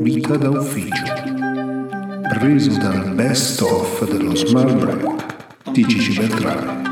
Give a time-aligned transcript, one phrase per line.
[0.00, 1.04] Vita da ufficio.
[2.34, 6.89] Preso dal best of dello Smart Rap di Gigi Beltrame.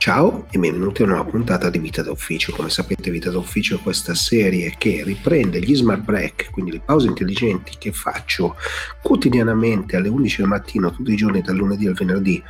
[0.00, 2.52] Ciao e benvenuti a una nuova puntata di Vita d'Ufficio.
[2.52, 7.08] Come sapete Vita d'Ufficio è questa serie che riprende gli smart break, quindi le pause
[7.08, 8.56] intelligenti che faccio
[9.02, 12.42] quotidianamente alle 11 del mattino tutti i giorni dal lunedì al venerdì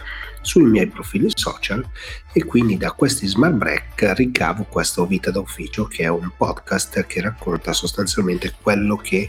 [0.42, 1.84] sui miei profili social
[2.32, 7.20] e quindi da questi smart break ricavo questo Vita d'Ufficio che è un podcast che
[7.20, 9.28] racconta sostanzialmente quello che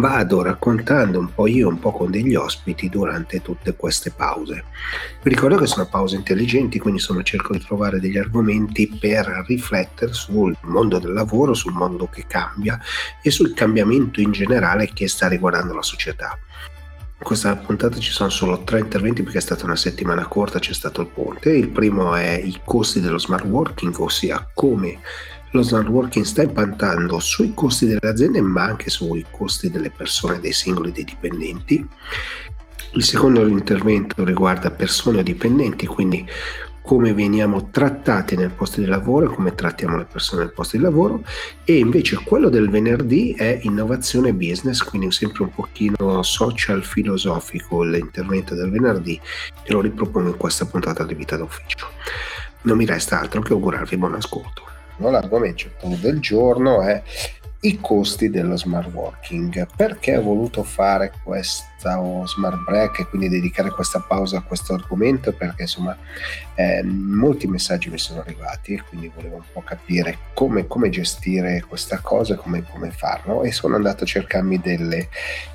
[0.00, 4.64] vado raccontando un po' io, un po' con degli ospiti durante tutte queste pause.
[5.22, 10.12] Vi ricordo che sono pause intelligenti, quindi sono cerco di trovare degli argomenti per riflettere
[10.12, 12.78] sul mondo del lavoro, sul mondo che cambia
[13.22, 16.38] e sul cambiamento in generale che sta riguardando la società.
[17.20, 20.72] In questa puntata ci sono solo tre interventi perché è stata una settimana corta, c'è
[20.72, 21.50] stato il ponte.
[21.50, 25.00] Il primo è i costi dello smart working, ossia come
[25.52, 30.40] lo smart working sta impantando sui costi delle aziende ma anche sui costi delle persone,
[30.40, 31.86] dei singoli, dei dipendenti.
[32.92, 36.26] Il secondo intervento riguarda persone o dipendenti, quindi
[36.82, 40.82] come veniamo trattati nel posto di lavoro e come trattiamo le persone nel posto di
[40.82, 41.22] lavoro
[41.64, 48.54] e invece quello del venerdì è innovazione business, quindi sempre un pochino social filosofico l'intervento
[48.54, 49.20] del venerdì
[49.64, 51.88] e lo ripropongo in questa puntata di vita d'ufficio.
[52.62, 54.67] Non mi resta altro che augurarvi buon ascolto
[54.98, 55.66] giorno, l'argomento
[56.00, 57.02] del giorno è
[57.60, 59.66] i costi dello smart working.
[59.74, 65.32] Perché ho voluto fare questo smart break e quindi dedicare questa pausa a questo argomento?
[65.32, 65.96] Perché insomma
[66.54, 71.64] eh, molti messaggi mi sono arrivati e quindi volevo un po' capire come, come gestire
[71.68, 75.08] questa cosa, come, come farlo e sono andato a cercarmi delle,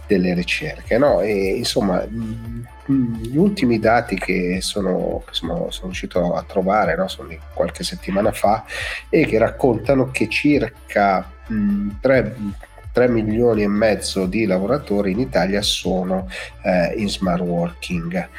[0.07, 0.97] delle ricerche.
[0.97, 1.21] No?
[1.21, 7.08] E, insomma, gli ultimi dati che sono, insomma, sono riuscito a trovare no?
[7.08, 8.65] sono di qualche settimana fa
[9.09, 11.30] e che raccontano che circa
[11.99, 12.35] 3,
[12.94, 16.30] 3 milioni e mezzo di lavoratori in Italia sono
[16.61, 18.30] eh, in smart working.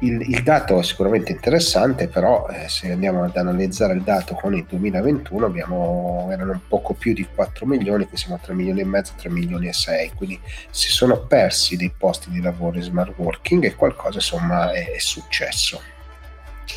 [0.00, 4.54] Il, il, dato è sicuramente interessante, però eh, se andiamo ad analizzare il dato con
[4.54, 8.84] il 2021 abbiamo, erano poco più di 4 milioni, qui siamo a 3 milioni e
[8.84, 10.40] mezzo, 3 milioni e 6, quindi
[10.70, 14.98] si sono persi dei posti di lavoro in smart working e qualcosa insomma è, è
[14.98, 15.97] successo.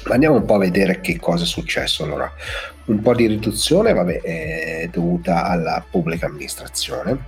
[0.05, 2.03] Andiamo un po' a vedere che cosa è successo.
[2.03, 2.31] Allora,
[2.85, 7.25] un po' di riduzione vabbè, è dovuta alla pubblica amministrazione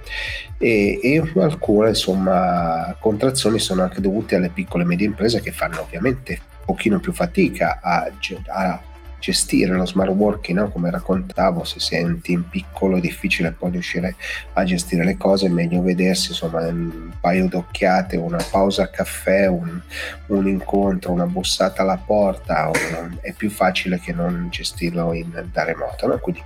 [0.57, 5.81] e, e alcune insomma, contrazioni sono anche dovute alle piccole e medie imprese che fanno
[5.81, 8.11] ovviamente un pochino più fatica a,
[8.47, 8.81] a
[9.23, 10.69] gestire lo smart working, no?
[10.69, 14.17] come raccontavo, se senti in piccolo è difficile poi riuscire
[14.51, 19.79] a gestire le cose, meglio vedersi insomma un paio d'occhiate, una pausa a caffè, un,
[20.27, 25.63] un incontro, una bussata alla porta, un, è più facile che non gestirlo in, da
[25.63, 26.05] remoto.
[26.05, 26.17] No?
[26.17, 26.43] Quindi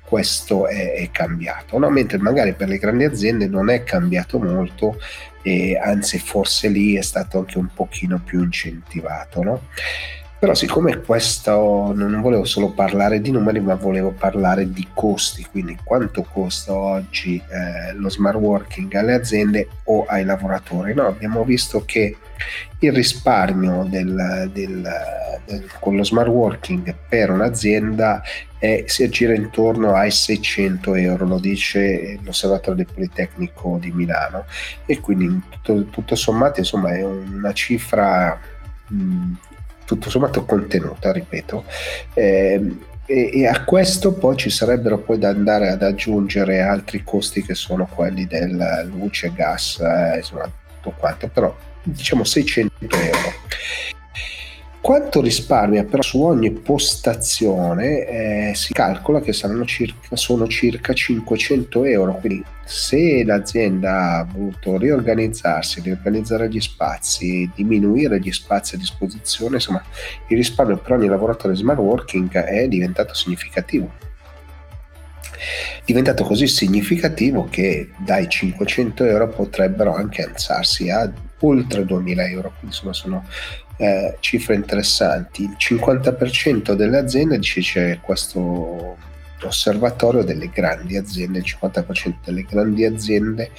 [0.00, 1.90] questo è, è cambiato, no?
[1.90, 4.96] mentre magari per le grandi aziende non è cambiato molto
[5.42, 9.42] e anzi forse lì è stato anche un pochino più incentivato.
[9.42, 9.60] No?
[10.44, 15.78] Però siccome questo non volevo solo parlare di numeri, ma volevo parlare di costi, quindi
[15.82, 20.92] quanto costa oggi eh, lo smart working alle aziende o ai lavoratori.
[20.92, 22.18] No, abbiamo visto che
[22.80, 24.86] il risparmio del, del,
[25.46, 28.22] del, con lo smart working per un'azienda
[28.58, 34.44] è, si aggira intorno ai 600 euro, lo dice l'osservatorio del Politecnico di Milano
[34.84, 38.38] e quindi tutto, tutto sommato insomma è una cifra
[39.84, 41.64] tutto sommato contenuta, ripeto.
[42.14, 47.42] Eh, e, e, a questo poi ci sarebbero poi da andare ad aggiungere altri costi
[47.42, 50.50] che sono quelli del luce, gas, eh, insomma
[50.80, 53.32] tutto quanto, però diciamo 600 euro.
[54.84, 58.06] Quanto risparmia però su ogni postazione
[58.50, 65.80] eh, si calcola che circa, sono circa 500 euro, quindi se l'azienda ha voluto riorganizzarsi,
[65.80, 69.82] riorganizzare gli spazi, diminuire gli spazi a disposizione, insomma
[70.28, 73.90] il risparmio per ogni lavoratore smart working è diventato significativo.
[75.86, 81.10] Diventato così significativo che dai 500 euro potrebbero anche alzarsi a
[81.40, 83.24] oltre 2000 euro, quindi insomma sono
[83.76, 85.42] eh, cifre interessanti.
[85.42, 88.96] Il 50% delle aziende, dice questo
[89.42, 93.50] osservatorio delle grandi aziende, il 50% delle grandi aziende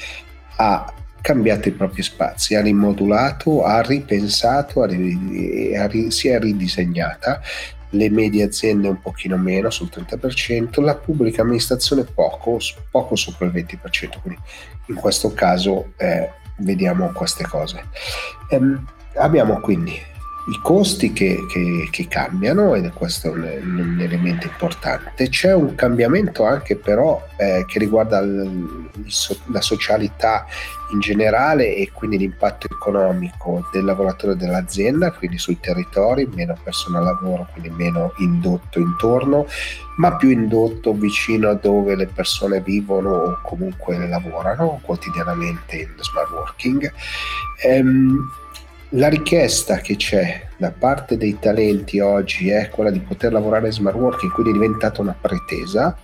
[0.58, 7.42] ha cambiato i propri spazi, ha rimodulato, ha ripensato, ha ha si è ridisegnata,
[7.90, 12.60] le medie aziende un pochino meno, sul 30%, la pubblica amministrazione poco,
[12.92, 14.40] poco sopra il 20%, quindi
[14.88, 17.84] in questo caso eh, vediamo queste cose.
[18.50, 18.86] Ehm,
[19.16, 20.00] abbiamo quindi
[20.48, 25.30] i costi che, che, che, cambiano ed questo è un, un, elemento importante.
[25.30, 30.46] C'è un cambiamento anche però eh, che riguarda la socialità
[30.92, 37.06] in generale e quindi l'impatto economico del lavoratore dell'azienda, quindi sui territori, meno persone al
[37.06, 39.48] lavoro, quindi meno indotto intorno,
[39.98, 46.30] ma più indotto vicino a dove le persone vivono o comunque lavorano quotidianamente in smart
[46.30, 46.92] working.
[47.64, 48.44] Ehm,
[48.96, 53.74] la richiesta che c'è da parte dei talenti oggi è quella di poter lavorare in
[53.74, 55.98] smart working, quindi è diventata una pretesa,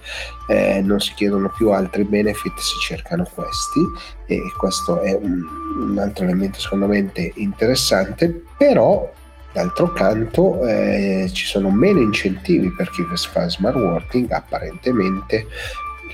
[0.47, 3.79] eh, non si chiedono più altri benefit, si cercano questi
[4.25, 5.41] e questo è un,
[5.79, 9.09] un altro elemento secondo me interessante, però
[9.53, 15.47] d'altro canto eh, ci sono meno incentivi per chi fa smart working apparentemente.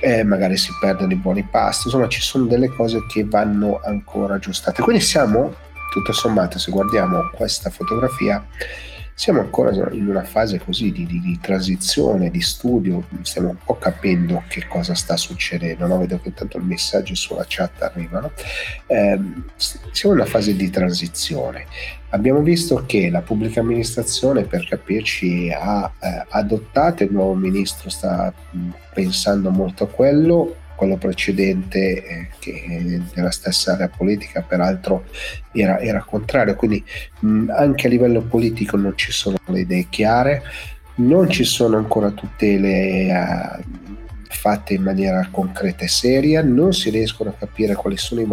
[0.00, 4.34] Eh, magari si perdono i buoni pasti, insomma ci sono delle cose che vanno ancora
[4.34, 4.80] aggiustate.
[4.80, 5.52] Quindi siamo
[5.98, 8.46] tutto sommato se guardiamo questa fotografia
[9.12, 13.76] siamo ancora in una fase così di, di, di, transizione, di studio, stiamo un po'
[13.76, 15.98] capendo che cosa sta succedendo, no?
[15.98, 18.30] vedo che intanto i messaggi sulla chat arrivano,
[18.86, 19.18] eh,
[19.56, 21.66] siamo in una fase di transizione.
[22.10, 28.32] Abbiamo visto che la pubblica amministrazione, per capirci, ha eh, adottato il nuovo ministro, sta
[28.94, 35.06] pensando molto a quello, quello precedente eh, che della stessa area politica peraltro
[35.52, 36.82] era, era contrario, quindi
[37.18, 40.42] mh, anche a livello politico non ci sono le idee chiare,
[40.96, 43.62] non ci sono ancora tutele uh,
[44.28, 48.26] fatte in maniera concreta e seria, non si riescono a capire quali sono i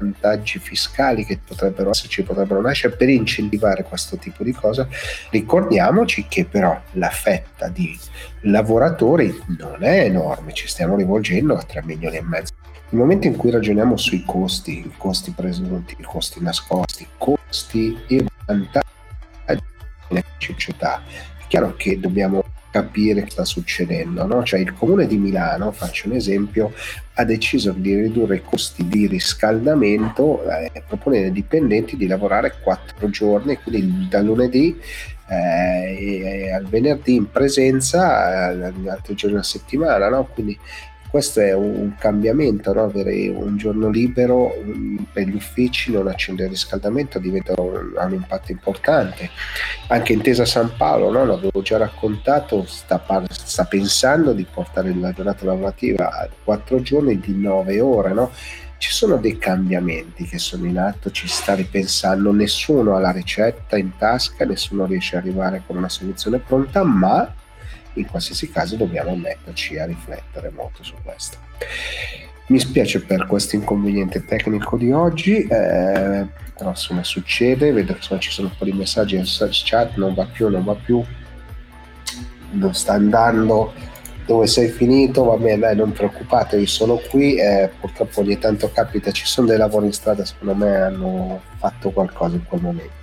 [0.00, 4.88] vantaggi fiscali che potrebbero esserci, potrebbero nascere per incentivare questo tipo di cosa.
[5.30, 7.96] Ricordiamoci che però la fetta di
[8.42, 12.54] lavoratori non è enorme, ci stiamo rivolgendo a 3 milioni e mezzo.
[12.88, 18.24] Nel momento in cui ragioniamo sui costi, i costi presunti, i costi nascosti, costi e
[18.46, 18.88] vantaggi
[20.08, 21.02] della società,
[21.38, 24.26] è chiaro che dobbiamo capire che sta succedendo.
[24.26, 24.42] No?
[24.42, 26.72] Cioè il comune di Milano, faccio un esempio,
[27.14, 33.10] ha deciso di ridurre i costi di riscaldamento eh, proponendo ai dipendenti di lavorare quattro
[33.10, 34.78] giorni, quindi da lunedì
[35.30, 40.24] eh, al venerdì in presenza, eh, altri giorni a settimana, no?
[40.24, 40.58] quindi
[41.10, 42.84] questo è un cambiamento, no?
[42.84, 48.04] avere un giorno libero mm, per gli uffici, non accendere il riscaldamento diventa un, ha
[48.04, 49.28] un impatto importante.
[49.88, 51.24] Anche Intesa San Paolo, no?
[51.24, 57.34] l'avevo già raccontato, sta, sta, pensando di portare la giornata lavorativa a quattro giorni di
[57.34, 58.12] nove ore.
[58.12, 58.30] No?
[58.78, 63.76] Ci sono dei cambiamenti che sono in atto, ci sta ripensando, nessuno ha la ricetta
[63.76, 67.34] in tasca, nessuno riesce ad arrivare con una soluzione pronta, ma
[67.94, 71.38] in qualsiasi caso dobbiamo metterci a riflettere molto su questo.
[72.46, 76.26] Mi spiace per questo inconveniente tecnico di oggi, eh,
[76.56, 80.26] però insomma succede, vedo che ci sono un po' di messaggi nel chat, non va
[80.26, 81.02] più, non va più,
[82.52, 83.72] non sta andando,
[84.26, 89.10] dove sei finito, va bene, dai, non preoccupatevi, sono qui, eh, purtroppo ogni tanto capita,
[89.10, 92.99] ci sono dei lavori in strada, secondo me hanno fatto qualcosa in quel momento.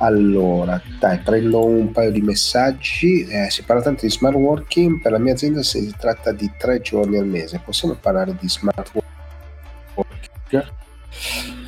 [0.00, 3.26] Allora, dai, prendo un paio di messaggi.
[3.26, 5.00] Eh, si parla tanto di smart working.
[5.00, 7.60] Per la mia azienda si tratta di tre giorni al mese.
[7.64, 8.92] Possiamo parlare di smart
[9.94, 10.66] working?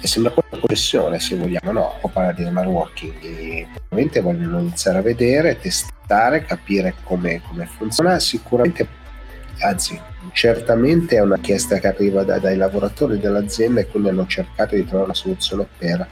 [0.03, 1.97] E sembra una concessione, se vogliamo, no?
[2.01, 3.15] Può parlare di smart working.
[3.21, 8.21] E probabilmente vogliono iniziare a vedere, testare, capire come, come funziona.
[8.21, 8.87] Sicuramente,
[9.59, 10.01] anzi,
[10.33, 14.85] certamente è una richiesta che arriva da, dai lavoratori dell'azienda e quindi hanno cercato di
[14.85, 16.07] trovare una soluzione per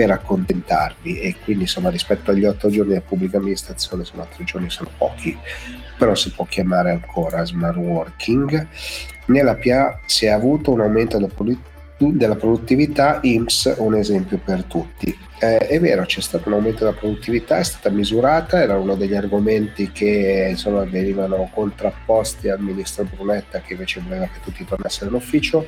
[0.00, 4.70] per accontentarvi e quindi insomma rispetto agli otto giorni della pubblica amministrazione sono tre giorni
[4.70, 5.38] sono pochi
[5.98, 8.66] però si può chiamare ancora smart working.
[9.26, 11.60] Nella PA si è avuto un aumento della,
[12.00, 16.94] della produttività IMSS un esempio per tutti eh, è vero, c'è stato un aumento della
[16.94, 23.60] produttività, è stata misurata, era uno degli argomenti che insomma, venivano contrapposti al ministro Brunetta
[23.60, 25.66] che invece voleva che tutti tornassero all'ufficio.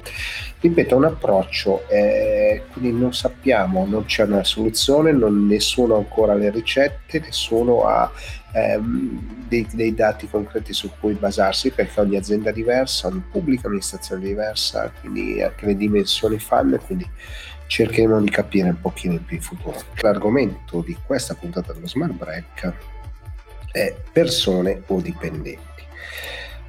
[0.60, 6.50] Ripeto, un approccio, eh, quindi non sappiamo, non c'è una soluzione, non, nessuno ancora le
[6.50, 8.12] ricette, nessuno ha
[8.52, 13.66] ehm, dei, dei, dati concreti su cui basarsi perché ogni azienda è diversa, ogni pubblica
[13.66, 17.08] amministrazione è diversa, quindi anche le dimensioni fanno, quindi
[17.66, 19.80] cercheremo di capire un pochino più in futuro.
[20.00, 22.72] L'argomento di questa puntata dello Smart Break
[23.72, 25.60] è persone o dipendenti.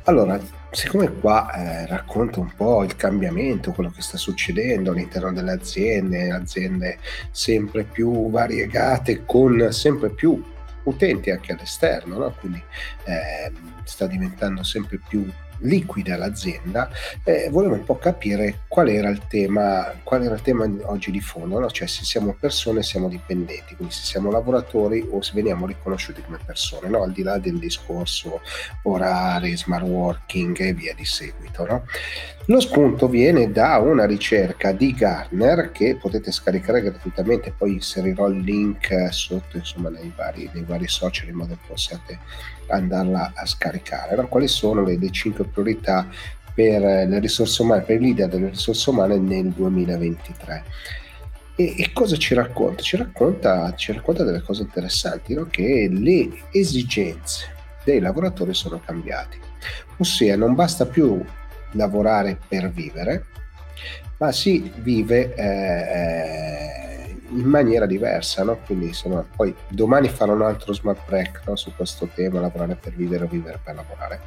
[0.06, 0.40] Allora,
[0.72, 6.32] siccome qua eh, racconto un po' il cambiamento, quello che sta succedendo all'interno delle aziende,
[6.32, 6.98] aziende
[7.32, 10.42] sempre più variegate, con sempre più
[10.84, 12.32] utenti anche all'esterno, no?
[12.40, 12.62] quindi
[13.06, 13.52] eh,
[13.84, 15.26] sta diventando sempre più
[15.64, 16.90] liquida l'azienda,
[17.24, 21.22] eh, volevo un po' capire qual era il tema, qual era il tema oggi di
[21.22, 21.70] fondo, no?
[21.70, 26.40] cioè se siamo persone siamo dipendenti, quindi se siamo lavoratori o se veniamo riconosciuti come
[26.44, 27.04] persone, no?
[27.04, 28.42] al di là del discorso
[28.84, 31.66] orari, smart working e via di seguito.
[31.66, 31.86] No?
[32.48, 38.40] Lo spunto viene da una ricerca di Gartner che potete scaricare gratuitamente, poi inserirò il
[38.40, 42.20] link sotto insomma, nei, vari, nei vari social in modo che possiate
[42.68, 44.16] andarla a scaricare.
[44.16, 44.28] No?
[44.28, 46.08] Quali sono le, le 5 priorità
[46.54, 50.64] per le risorse umane, per i leader delle risorse umane nel 2023?
[51.56, 52.82] E, e cosa ci racconta?
[52.82, 55.48] Ci racconta, ci racconta delle cose interessanti, no?
[55.50, 57.54] che le esigenze
[57.84, 59.38] dei lavoratori sono cambiate.
[59.98, 61.24] Ossia, non basta più
[61.72, 63.26] lavorare per vivere,
[64.18, 66.93] ma si vive eh,
[67.30, 68.60] in maniera diversa, no?
[68.66, 71.56] quindi insomma, poi domani farò un altro smart break no?
[71.56, 74.22] su questo tema, lavorare per vivere o vivere per lavorare.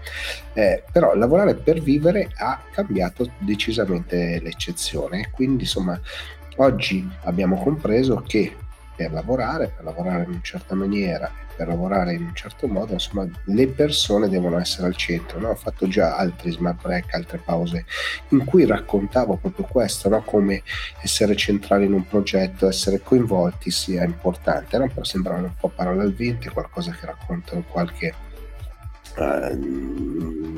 [0.53, 6.01] Eh, però lavorare per vivere ha cambiato decisamente l'eccezione, quindi insomma
[6.57, 8.57] oggi abbiamo compreso che
[8.97, 13.27] per lavorare, per lavorare in una certa maniera per lavorare in un certo modo, insomma,
[13.45, 15.41] le persone devono essere al centro.
[15.41, 15.49] No?
[15.49, 17.87] Ho fatto già altri smart break, altre pause
[18.29, 20.23] in cui raccontavo proprio questo, no?
[20.23, 20.63] come
[21.01, 24.89] essere centrali in un progetto, essere coinvolti sia importante, no?
[24.89, 28.15] però sembrano un po' parole al vento, qualcosa che raccontano qualche
[29.17, 30.55] uh,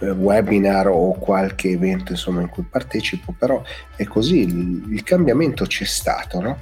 [0.00, 3.62] webinar o qualche evento insomma, in cui partecipo, però
[3.96, 6.40] è così, il, il cambiamento c'è stato.
[6.40, 6.58] No?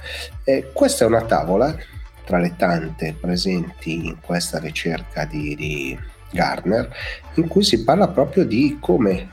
[0.73, 1.75] questa è una tavola
[2.25, 5.99] tra le tante presenti in questa ricerca di, di
[6.31, 6.89] Garner,
[7.35, 9.29] in cui si parla proprio di come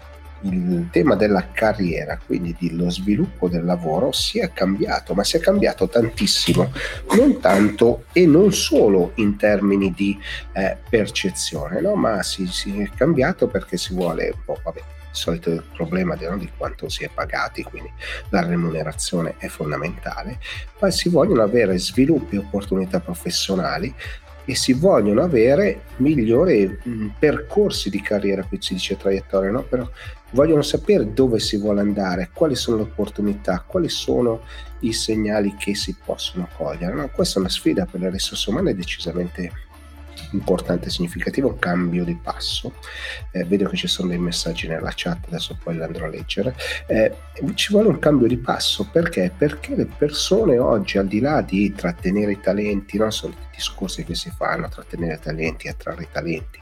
[0.48, 6.72] il tema della carriera, quindi dello sviluppo del lavoro, sia cambiato, ma sia cambiato tantissimo,
[7.16, 10.18] non tanto e non solo in termini di
[10.52, 11.94] eh, percezione, no?
[11.94, 16.50] ma si, si, è cambiato perché si vuole, oh, vabbè, solito problema di, no, di
[16.56, 17.90] quanto si è pagati, quindi
[18.28, 20.38] la remunerazione è fondamentale,
[20.78, 23.92] ma si vogliono avere sviluppi e opportunità professionali
[24.48, 26.78] e si vogliono avere migliori
[27.18, 29.62] percorsi di carriera, qui si dice traiettoria, no?
[29.62, 29.88] però
[30.36, 34.42] vogliono sapere dove si vuole andare, quali sono le opportunità, quali sono
[34.80, 36.94] i segnali che si possono cogliere.
[36.94, 37.08] No?
[37.08, 39.50] Questa è una sfida per le risorse umane decisamente
[40.32, 42.72] importante e significativo, un cambio di passo.
[43.30, 46.54] Eh, vedo che ci sono dei messaggi nella chat, adesso poi li andrò a leggere.
[46.86, 47.12] Eh,
[47.54, 49.32] ci vuole un cambio di passo perché?
[49.36, 54.04] Perché le persone oggi, al di là di trattenere i talenti, non sono i discorsi
[54.04, 56.58] che si fanno, trattenere talenti, attrarre i talenti,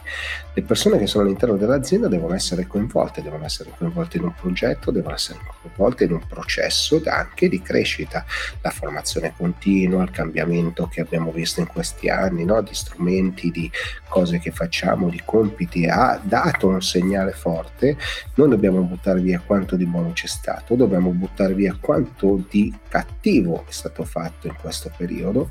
[0.55, 4.91] le persone che sono all'interno dell'azienda devono essere coinvolte, devono essere coinvolte in un progetto,
[4.91, 8.25] devono essere coinvolte in un processo anche di crescita,
[8.61, 12.63] la formazione continua, il cambiamento che abbiamo visto in questi anni, no?
[12.63, 13.71] di strumenti, di
[14.09, 17.97] cose che facciamo, di compiti, ha dato un segnale forte,
[18.35, 23.65] non dobbiamo buttare via quanto di buono c'è stato, dobbiamo buttare via quanto di cattivo
[23.69, 25.51] è stato fatto in questo periodo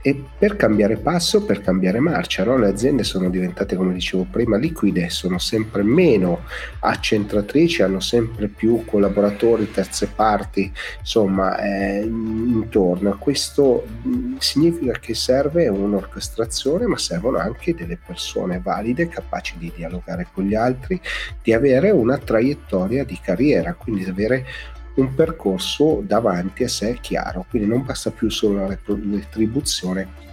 [0.00, 2.56] e per cambiare passo, per cambiare marcia, no?
[2.56, 6.44] le aziende sono diventate, come dicevo prima, liquide, sono sempre meno
[6.80, 13.18] accentratrici, hanno sempre più collaboratori, terze parti, insomma, eh, intorno.
[13.18, 20.28] Questo mm, significa che serve un'orchestrazione, ma servono anche delle persone valide, capaci di dialogare
[20.32, 21.00] con gli altri,
[21.42, 24.46] di avere una traiettoria di carriera, quindi di avere
[24.98, 30.26] un percorso davanti a sé chiaro, quindi non basta più solo la retribuzione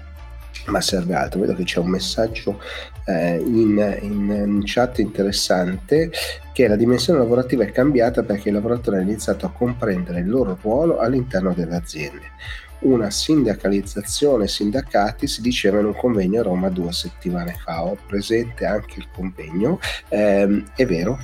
[0.68, 1.42] ma serve altro.
[1.42, 2.60] Vedo che c'è un messaggio
[3.06, 6.12] eh, in, in, in, chat interessante
[6.54, 10.58] che la dimensione lavorativa è cambiata perché i lavoratori hanno iniziato a comprendere il loro
[10.60, 12.32] ruolo all'interno delle aziende.
[12.80, 17.84] Una sindacalizzazione sindacati si diceva in un convegno a Roma due settimane fa.
[17.84, 19.80] Ho presente anche il convegno,
[20.10, 21.20] eh, è vero,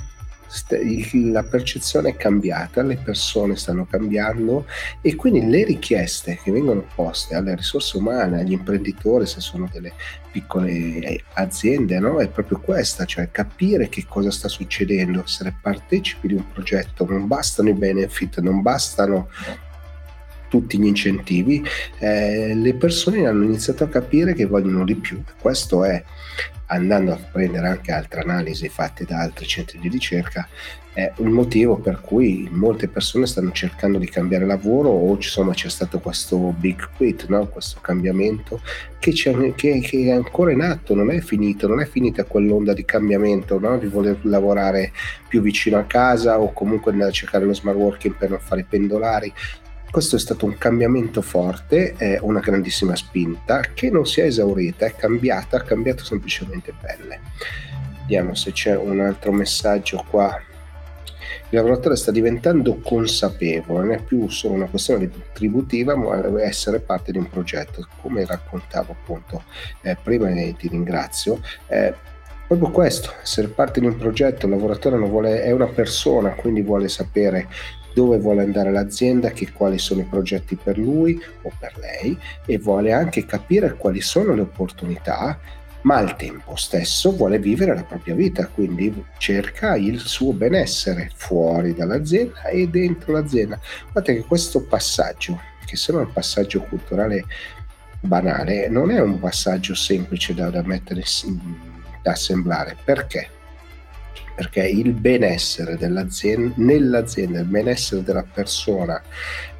[1.31, 4.65] la percezione è cambiata, le persone stanno cambiando
[5.01, 9.93] e quindi le richieste che vengono poste alle risorse umane, agli imprenditori, se sono delle
[10.31, 12.19] piccole aziende, no?
[12.19, 17.27] è proprio questa, cioè capire che cosa sta succedendo, essere partecipi di un progetto, non
[17.27, 19.29] bastano i benefit, non bastano
[20.51, 21.63] tutti gli incentivi,
[21.99, 25.23] eh, le persone hanno iniziato a capire che vogliono di più.
[25.39, 26.03] Questo è
[26.65, 30.47] andando a prendere anche altre analisi fatte da altri centri di ricerca,
[30.93, 35.69] è un motivo per cui molte persone stanno cercando di cambiare lavoro o insomma c'è
[35.69, 37.47] stato questo big quit, no?
[37.47, 38.61] questo cambiamento
[38.99, 42.83] che, che, che, è ancora in atto, non è finito, non è finita quell'onda di
[42.83, 43.77] cambiamento no?
[43.77, 44.91] di voler lavorare
[45.29, 48.65] più vicino a casa o comunque andare a cercare lo smart working per non fare
[48.67, 49.31] pendolari,
[49.91, 54.85] questo è stato un cambiamento forte, è una grandissima spinta che non si è esaurita,
[54.85, 57.19] è cambiata, ha cambiato semplicemente pelle.
[57.99, 60.33] Vediamo se c'è un altro messaggio qua.
[61.49, 66.79] Il lavoratore sta diventando consapevole, non è più solo una questione retributiva, ma deve essere
[66.79, 67.85] parte di un progetto.
[68.01, 69.43] Come raccontavo appunto
[69.81, 71.93] eh, prima e ti ringrazio, eh,
[72.47, 76.87] proprio questo, essere parte di un progetto, il lavoratore vuole, è una persona, quindi vuole
[76.87, 77.49] sapere
[77.93, 82.57] dove vuole andare l'azienda, che quali sono i progetti per lui o per lei e
[82.57, 85.39] vuole anche capire quali sono le opportunità,
[85.83, 91.73] ma al tempo stesso vuole vivere la propria vita, quindi cerca il suo benessere fuori
[91.73, 93.59] dall'azienda e dentro l'azienda.
[93.91, 97.25] Guardate che questo passaggio, che sembra un passaggio culturale
[97.99, 101.03] banale, non è un passaggio semplice da, da mettere
[102.01, 102.75] da assemblare.
[102.83, 103.39] Perché?
[104.35, 109.01] Perché il benessere dell'azienda, nell'azienda, il benessere della persona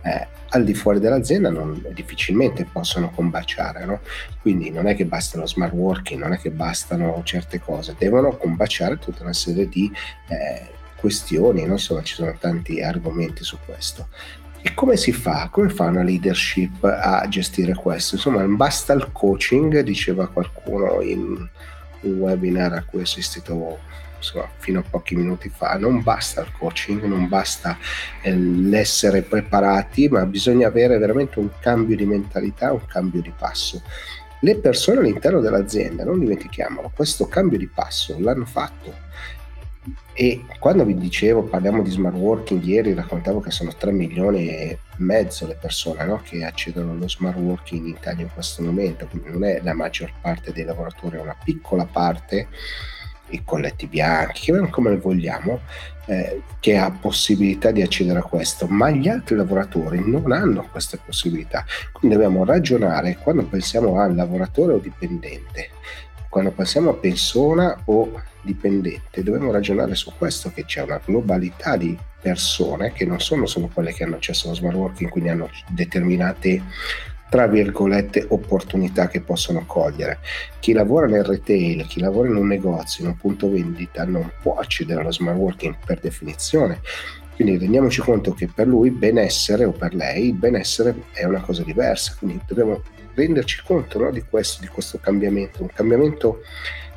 [0.04, 4.02] eh, al di fuori dell'azienda non, difficilmente possono combaciare, no?
[4.42, 8.36] quindi non è che basta lo smart working, non è che bastano certe cose, devono
[8.36, 9.92] combaciare tutta una serie di
[10.28, 11.74] eh, questioni, no?
[11.74, 14.10] insomma ci sono tanti argomenti su questo.
[14.64, 15.50] E come si fa?
[15.50, 18.16] Come fa una leadership a gestire questo?
[18.16, 21.50] Insomma, basta il coaching, diceva qualcuno in
[22.02, 23.80] un webinar a cui ho assistito
[24.22, 27.78] insomma, fino a pochi minuti fa, non basta il coaching, non basta
[28.22, 33.82] eh, l'essere preparati, ma bisogna avere veramente un cambio di mentalità, un cambio di passo.
[34.40, 39.10] Le persone all'interno dell'azienda, non dimentichiamolo, questo cambio di passo l'hanno fatto.
[40.14, 44.80] E quando vi dicevo, parliamo di smart working, ieri raccontavo che sono 3 milioni e
[44.98, 49.30] mezzo le persone no, che accedono allo smart working in Italia in questo momento, quindi
[49.32, 52.48] non è la maggior parte dei lavoratori, è una piccola parte
[53.32, 55.62] i colletti bianchi, chiamiamo come vogliamo,
[56.06, 61.00] eh, che ha possibilità di accedere a questo, ma gli altri lavoratori non hanno queste
[61.04, 61.66] possibilità.
[61.92, 65.70] Quindi dobbiamo ragionare quando pensiamo a lavoratore o dipendente,
[66.30, 71.98] quando pensiamo a persona o dipendente, dobbiamo ragionare su questo, che c'è una globalità di
[72.22, 76.62] persone che non sono solo quelle che hanno accesso allo smart working, quindi hanno determinate
[77.32, 80.20] tra virgolette opportunità che possono cogliere.
[80.60, 84.56] Chi lavora nel retail, chi lavora in un negozio, in un punto vendita, non può
[84.56, 86.82] accedere allo smart working per definizione.
[87.34, 91.64] Quindi rendiamoci conto che per lui benessere o per lei il benessere è una cosa
[91.64, 96.42] diversa, quindi dobbiamo renderci conto no, di, questo, di questo cambiamento, un cambiamento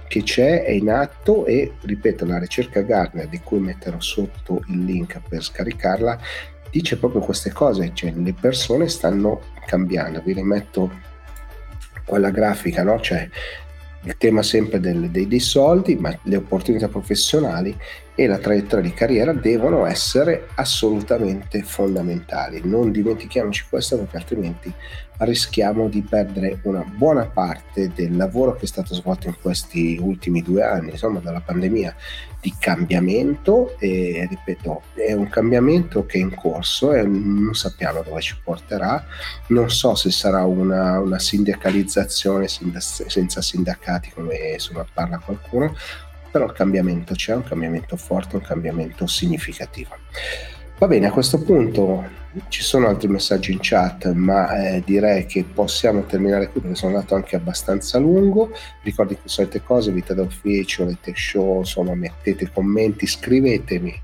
[0.09, 4.85] che c'è, è in atto e ripeto la ricerca Gartner di cui metterò sotto il
[4.85, 6.19] link per scaricarla
[6.75, 10.91] dice proprio queste cose, cioè le persone stanno cambiando, vi rimetto
[12.05, 12.99] quella grafica, no?
[13.01, 13.29] cioè
[14.03, 17.77] il tema sempre del, dei, dei soldi, ma le opportunità professionali
[18.17, 22.61] e la traiettoria di carriera devono essere assolutamente fondamentali.
[22.65, 24.73] Non dimentichiamoci questo perché altrimenti
[25.19, 30.43] rischiamo di perdere una buona parte del lavoro che è stato svolto in questi ultimi
[30.43, 31.95] due anni, insomma dalla pandemia
[32.41, 38.21] di cambiamento e ripeto è un cambiamento che è in corso e non sappiamo dove
[38.21, 39.05] ci porterà,
[39.49, 45.75] non so se sarà una, una sindacalizzazione senza sindacati come insomma parla qualcuno,
[46.35, 49.95] però il cambiamento c'è, un cambiamento forte, un cambiamento significativo.
[50.79, 52.05] Va bene, a questo punto
[52.49, 56.97] ci sono altri messaggi in chat, ma eh, direi che possiamo terminare qui perché sono
[56.97, 58.51] andato anche abbastanza lungo.
[58.83, 63.95] Ricordi le solite cose, vita d'ufficio, le tech show, insomma, mettete commenti, scrivetemi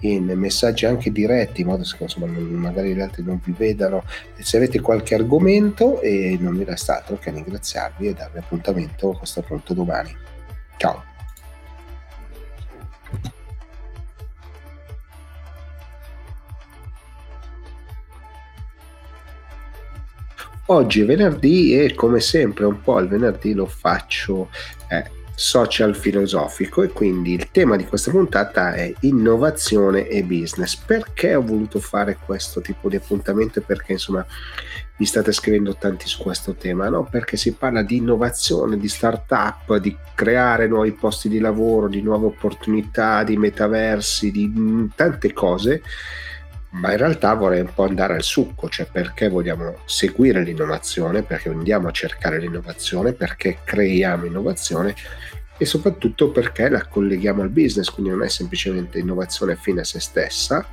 [0.00, 4.04] in messaggi anche diretti in modo che insomma, magari gli altri non vi vedano
[4.38, 9.18] se avete qualche argomento e non mi resta altro che ringraziarvi e darvi appuntamento a
[9.18, 10.16] questo punto domani
[10.78, 11.09] ciao
[20.72, 24.50] Oggi è venerdì e come sempre un po' il venerdì lo faccio
[24.88, 25.04] eh,
[25.34, 30.76] social filosofico e quindi il tema di questa puntata è innovazione e business.
[30.76, 33.60] Perché ho voluto fare questo tipo di appuntamento?
[33.62, 34.24] Perché insomma
[34.96, 37.02] mi state scrivendo tanti su questo tema, no?
[37.02, 42.26] Perché si parla di innovazione, di startup, di creare nuovi posti di lavoro, di nuove
[42.26, 45.82] opportunità, di metaversi, di mm, tante cose
[46.70, 51.48] ma in realtà vorrei un po' andare al succo, cioè perché vogliamo seguire l'innovazione, perché
[51.48, 54.94] andiamo a cercare l'innovazione, perché creiamo innovazione
[55.58, 60.00] e soprattutto perché la colleghiamo al business, quindi non è semplicemente innovazione fine a se
[60.00, 60.66] stessa,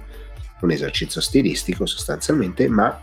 [0.62, 3.02] un esercizio stilistico sostanzialmente, ma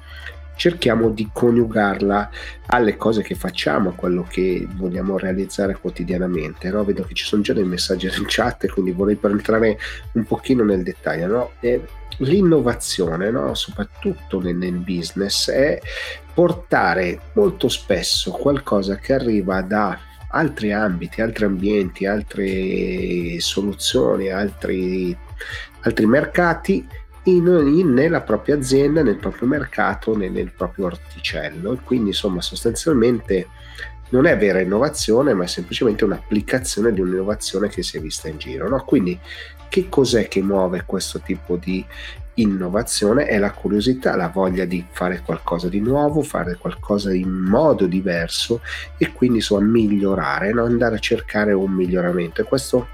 [0.57, 2.31] cerchiamo di coniugarla
[2.67, 6.71] alle cose che facciamo, a quello che vogliamo realizzare quotidianamente.
[6.71, 6.85] No?
[6.85, 9.79] Vedo che ci sono già dei messaggi in chat, quindi vorrei entrare
[10.13, 11.27] un pochino nel dettaglio.
[11.27, 11.51] No?
[12.19, 13.55] l'innovazione, no?
[13.55, 15.81] soprattutto nel, nel business, è
[16.33, 25.17] portare molto spesso qualcosa che arriva da altri ambiti, altri ambienti, altre soluzioni, altri,
[25.81, 26.87] altri mercati
[27.25, 31.79] in, in, nella propria azienda, nel proprio mercato, nel, nel proprio orticello.
[31.85, 33.49] Quindi insomma sostanzialmente
[34.11, 38.39] non è vera innovazione, ma è semplicemente un'applicazione di un'innovazione che si è vista in
[38.39, 38.69] giro.
[38.69, 38.83] No?
[38.85, 39.19] Quindi
[39.69, 41.85] che cos'è che muove questo tipo di
[42.35, 43.27] innovazione?
[43.27, 48.61] È la curiosità, la voglia di fare qualcosa di nuovo, fare qualcosa in modo diverso
[48.99, 50.65] e quindi insomma migliorare, no?
[50.65, 52.43] andare a cercare un miglioramento.
[52.43, 52.89] E questo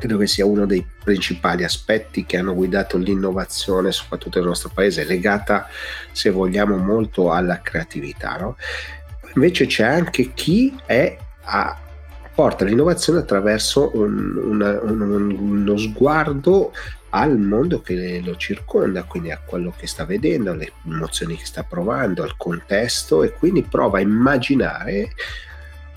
[0.00, 5.04] credo che sia uno dei principali aspetti che hanno guidato l'innovazione, soprattutto nel nostro paese,
[5.04, 5.68] legata,
[6.10, 8.38] se vogliamo, molto alla creatività.
[8.38, 8.56] No?
[9.34, 11.78] Invece c'è anche chi è a,
[12.34, 16.72] porta l'innovazione attraverso un, una, un, uno sguardo
[17.10, 21.62] al mondo che lo circonda, quindi a quello che sta vedendo, alle emozioni che sta
[21.62, 25.10] provando, al contesto e quindi prova a immaginare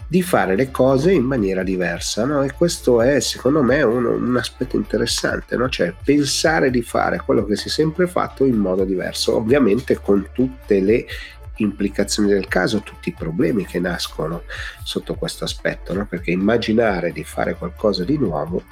[0.07, 2.43] di fare le cose in maniera diversa, no?
[2.43, 5.69] E questo è secondo me un, un aspetto interessante, no?
[5.69, 10.27] Cioè pensare di fare quello che si è sempre fatto in modo diverso, ovviamente con
[10.31, 11.05] tutte le
[11.57, 14.43] implicazioni del caso, tutti i problemi che nascono
[14.83, 16.05] sotto questo aspetto, no?
[16.05, 18.63] Perché immaginare di fare qualcosa di nuovo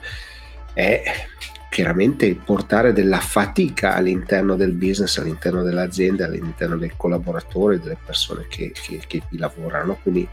[0.74, 1.02] è
[1.72, 8.74] chiaramente portare della fatica all'interno del business, all'interno dell'azienda, all'interno dei collaboratori, delle persone che,
[8.74, 9.98] che, che vi lavorano.
[10.02, 10.28] Quindi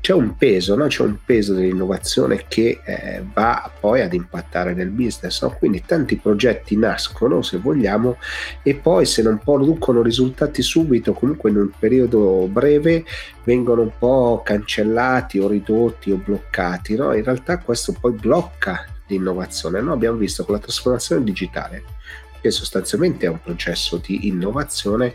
[0.00, 0.86] c'è un peso, no?
[0.86, 5.42] c'è un peso dell'innovazione che eh, va poi ad impattare nel business.
[5.42, 5.50] No?
[5.58, 8.16] Quindi tanti progetti nascono, se vogliamo,
[8.62, 13.04] e poi se non producono risultati subito, comunque in un periodo breve,
[13.44, 16.96] vengono un po' cancellati o ridotti o bloccati.
[16.96, 17.12] No?
[17.12, 19.78] In realtà questo poi blocca l'innovazione.
[19.80, 21.82] Abbiamo visto con la trasformazione digitale
[22.40, 25.14] che sostanzialmente è un processo di innovazione.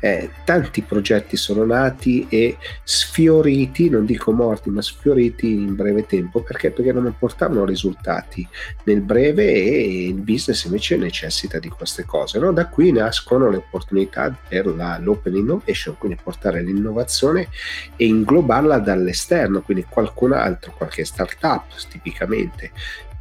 [0.00, 6.42] Eh, tanti progetti sono nati e sfioriti, non dico morti, ma sfioriti in breve tempo
[6.42, 6.72] perché?
[6.72, 8.46] Perché non portavano risultati
[8.84, 12.38] nel breve e il business invece necessita di queste cose.
[12.40, 12.52] No?
[12.52, 17.48] Da qui nascono le opportunità per la, l'open innovation, quindi portare l'innovazione
[17.96, 22.72] e inglobarla dall'esterno, quindi qualcun altro, qualche startup tipicamente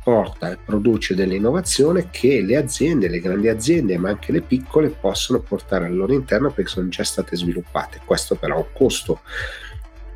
[0.04, 5.40] porta e produce dell'innovazione che le aziende, le grandi aziende, ma anche le piccole possono
[5.40, 8.02] portare al loro interno perché sono già state sviluppate.
[8.06, 9.22] Questo però ha un costo.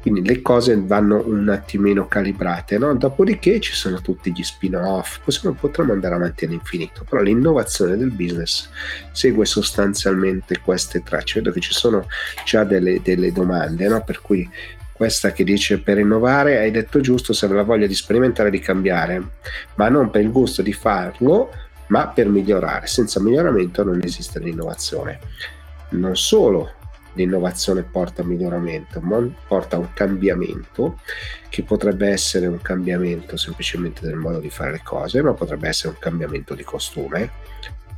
[0.01, 2.93] Quindi le cose vanno un attimino calibrate, no?
[2.93, 8.69] dopodiché ci sono tutti gli spin-off, possiamo, potremmo andare avanti all'infinito, però l'innovazione del business
[9.11, 11.39] segue sostanzialmente queste tracce.
[11.39, 12.05] Vedo che ci sono
[12.45, 14.03] già delle, delle domande, no?
[14.03, 14.47] per cui
[14.95, 18.59] questa che dice per innovare hai detto giusto se la voglia di sperimentare e di
[18.59, 19.21] cambiare,
[19.75, 21.51] ma non per il gusto di farlo,
[21.87, 22.87] ma per migliorare.
[22.87, 25.19] Senza miglioramento non esiste l'innovazione.
[25.89, 26.71] Non solo
[27.13, 30.99] l'innovazione porta a miglioramento, ma porta a un cambiamento
[31.49, 35.89] che potrebbe essere un cambiamento semplicemente del modo di fare le cose, ma potrebbe essere
[35.89, 37.31] un cambiamento di costume,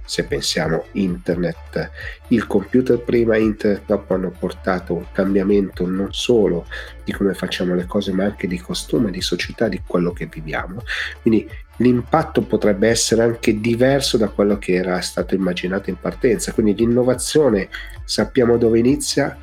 [0.08, 1.91] se pensiamo internet,
[2.30, 6.65] il computer prima e internet dopo hanno portato un cambiamento non solo
[7.04, 10.82] di come facciamo le cose, ma anche di costume, di società, di quello che viviamo.
[11.22, 11.46] Quindi
[11.78, 16.54] l'impatto potrebbe essere anche diverso da quello che era stato immaginato in partenza.
[16.54, 17.67] Quindi l'innovazione
[18.06, 19.38] sappiamo dove inizia,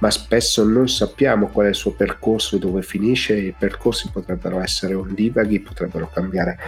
[0.00, 3.36] ma spesso non sappiamo qual è il suo percorso e dove finisce.
[3.36, 6.58] I percorsi potrebbero essere ondivaghi, potrebbero cambiare.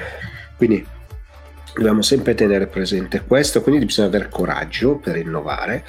[0.57, 0.87] Quindi
[1.75, 5.85] dobbiamo sempre tenere presente questo, quindi bisogna avere coraggio per innovare.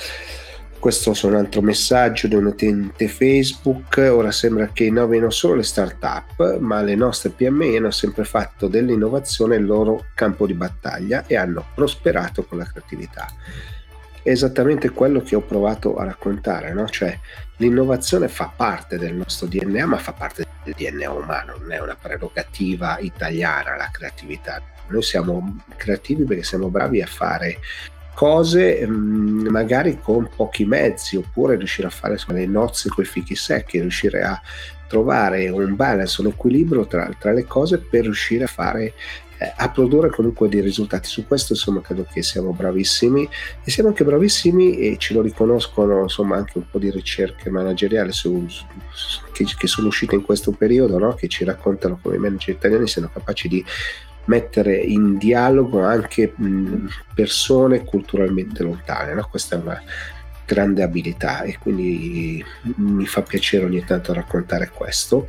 [0.82, 3.98] Questo è un altro messaggio di un utente Facebook.
[3.98, 9.58] Ora sembra che innovino solo le start-up, ma le nostre PMI hanno sempre fatto dell'innovazione
[9.58, 13.28] il loro campo di battaglia e hanno prosperato con la creatività.
[14.24, 16.88] È esattamente quello che ho provato a raccontare, no?
[16.90, 17.16] cioè
[17.58, 21.98] l'innovazione fa parte del nostro DNA, ma fa parte del DNA umano, non è una
[22.00, 27.60] prerogativa italiana la creatività noi siamo creativi perché siamo bravi a fare
[28.14, 33.08] cose mm, magari con pochi mezzi oppure riuscire a fare insomma, le nozze con i
[33.08, 34.40] fichi secchi, riuscire a
[34.88, 38.94] trovare un balance, un equilibrio tra, tra le cose per riuscire a fare
[39.38, 41.08] eh, a produrre comunque dei risultati.
[41.08, 43.28] Su questo insomma credo che siamo bravissimi
[43.64, 48.12] e siamo anche bravissimi e ce lo riconoscono insomma anche un po' di ricerche manageriali
[48.12, 51.16] su, su, che, che, sono uscite in questo periodo, no?
[51.16, 53.66] che ci raccontano come i manager italiani siano capaci di
[54.26, 56.34] mettere in dialogo anche
[57.14, 59.14] persone culturalmente lontane.
[59.14, 59.28] No?
[59.30, 59.82] Questa è una
[60.46, 62.44] grande abilità e quindi
[62.76, 65.28] mi fa piacere ogni tanto raccontare questo.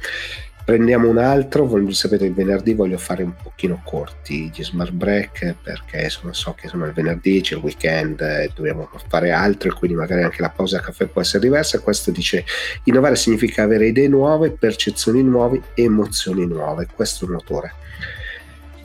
[0.64, 5.57] prendiamo un altro, voglio, sapete il venerdì voglio fare un pochino corti gli smart break
[5.62, 9.72] perché sono, so che sono il venerdì, c'è il weekend e dobbiamo fare altro e
[9.72, 11.81] quindi magari anche la pausa caffè può essere diversa.
[11.81, 12.44] Questo dice
[12.85, 16.87] innovare significa avere idee nuove, percezioni nuove, emozioni nuove.
[16.92, 17.74] Questo è un motore.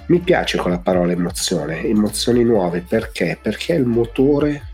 [0.07, 3.37] Mi piace con la parola emozione, emozioni nuove perché?
[3.41, 4.69] Perché è il motore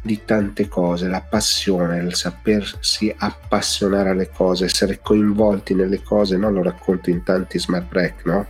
[0.00, 6.50] di tante cose, la passione, il sapersi appassionare alle cose, essere coinvolti nelle cose, no?
[6.50, 8.46] lo racconto in tanti smart break, no?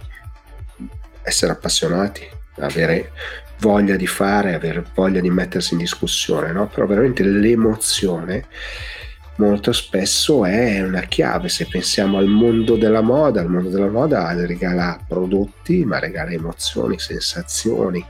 [1.23, 2.29] Essere appassionati,
[2.59, 3.13] avere
[3.61, 6.69] voglia di fare, avere voglia di mettersi in discussione, no?
[6.69, 8.47] Però veramente l'emozione
[9.41, 11.49] molto spesso è una chiave.
[11.49, 16.99] Se pensiamo al mondo della moda, il mondo della moda regala prodotti, ma regala emozioni,
[16.99, 18.05] sensazioni.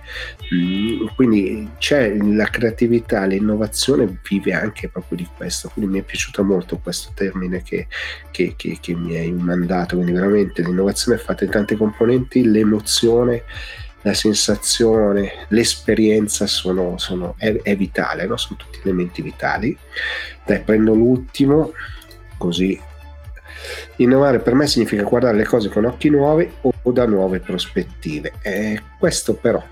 [0.53, 5.71] Mm, quindi c'è la creatività, l'innovazione vive anche proprio di questo.
[5.73, 7.87] Quindi mi è piaciuto molto questo termine che,
[8.33, 9.95] che, che, che mi hai mandato.
[9.95, 13.45] Quindi veramente l'innovazione è fatta di tante componenti, l'emozione
[14.03, 18.37] la sensazione, l'esperienza sono, sono, è, è, vitale, no?
[18.37, 19.77] sono tutti elementi vitali.
[20.45, 21.73] Dai, prendo l'ultimo,
[22.37, 22.81] così.
[23.97, 28.33] Innovare per me significa guardare le cose con occhi nuovi o da nuove prospettive.
[28.41, 29.63] E questo però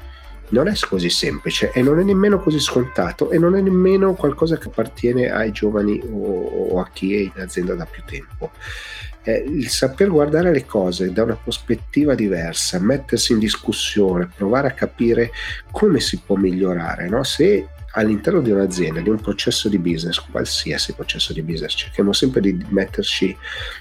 [0.50, 4.56] non è così semplice e non è nemmeno così scontato e non è nemmeno qualcosa
[4.56, 8.52] che appartiene ai giovani o, o a chi è in azienda da più tempo
[9.28, 14.72] eh, il saper guardare le cose da una prospettiva diversa, mettersi in discussione, provare a
[14.72, 15.30] capire
[15.70, 17.22] come si può migliorare, no?
[17.24, 22.40] se all'interno di un'azienda, di un processo di business, qualsiasi processo di business, cerchiamo sempre
[22.40, 23.36] di metterci,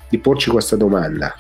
[0.10, 1.34] di porci questa domanda.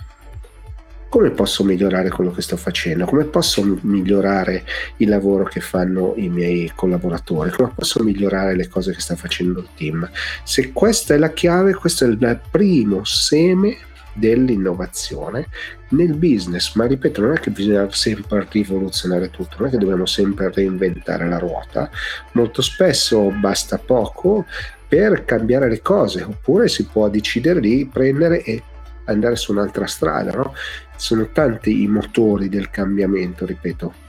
[1.10, 3.06] Come posso migliorare quello che sto facendo?
[3.06, 4.64] Come posso migliorare
[4.98, 7.50] il lavoro che fanno i miei collaboratori?
[7.50, 10.10] Come posso migliorare le cose che sta facendo il team?
[10.44, 13.78] Se questa è la chiave, questo è il primo seme
[14.18, 15.48] dell'innovazione
[15.90, 20.06] nel business, ma ripeto, non è che bisogna sempre rivoluzionare tutto, non è che dobbiamo
[20.06, 21.90] sempre reinventare la ruota,
[22.34, 24.46] molto spesso basta poco
[24.88, 28.64] per cambiare le cose, oppure si può decidere di prendere e
[29.06, 30.54] andare su un'altra strada, no?
[30.96, 34.06] Sono tanti i motori del cambiamento, ripeto,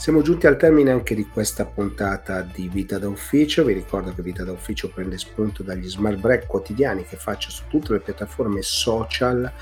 [0.00, 3.64] siamo giunti al termine anche di questa puntata di Vita da Ufficio.
[3.64, 7.64] Vi ricordo che Vita da Ufficio prende spunto dagli smart break quotidiani che faccio su
[7.68, 9.52] tutte le piattaforme social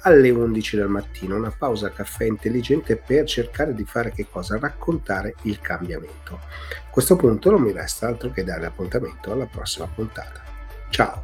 [0.00, 4.58] alle 11 del mattino, una pausa caffè intelligente per cercare di fare che cosa?
[4.58, 6.40] Raccontare il cambiamento.
[6.42, 10.42] A questo punto non mi resta altro che dare appuntamento alla prossima puntata.
[10.90, 11.22] Ciao!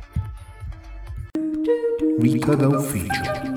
[2.18, 3.48] Vita da Ufficio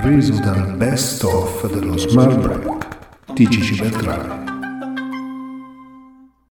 [0.00, 2.93] preso dal best of dello smart break
[3.34, 4.53] di Gigi.